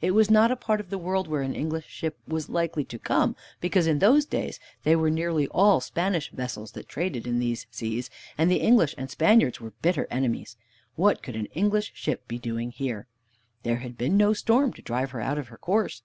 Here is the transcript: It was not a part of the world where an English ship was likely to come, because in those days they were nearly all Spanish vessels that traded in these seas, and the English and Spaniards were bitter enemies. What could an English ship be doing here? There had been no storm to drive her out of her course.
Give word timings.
It 0.00 0.12
was 0.12 0.30
not 0.30 0.50
a 0.50 0.56
part 0.56 0.80
of 0.80 0.88
the 0.88 0.96
world 0.96 1.28
where 1.28 1.42
an 1.42 1.54
English 1.54 1.84
ship 1.88 2.16
was 2.26 2.48
likely 2.48 2.86
to 2.86 2.98
come, 2.98 3.36
because 3.60 3.86
in 3.86 3.98
those 3.98 4.24
days 4.24 4.58
they 4.82 4.96
were 4.96 5.10
nearly 5.10 5.46
all 5.48 5.78
Spanish 5.82 6.30
vessels 6.32 6.72
that 6.72 6.88
traded 6.88 7.26
in 7.26 7.38
these 7.38 7.66
seas, 7.70 8.08
and 8.38 8.50
the 8.50 8.62
English 8.62 8.94
and 8.96 9.10
Spaniards 9.10 9.60
were 9.60 9.74
bitter 9.82 10.06
enemies. 10.10 10.56
What 10.96 11.22
could 11.22 11.36
an 11.36 11.48
English 11.52 11.92
ship 11.94 12.26
be 12.26 12.38
doing 12.38 12.70
here? 12.70 13.08
There 13.62 13.80
had 13.80 13.98
been 13.98 14.16
no 14.16 14.32
storm 14.32 14.72
to 14.72 14.80
drive 14.80 15.10
her 15.10 15.20
out 15.20 15.36
of 15.36 15.48
her 15.48 15.58
course. 15.58 16.00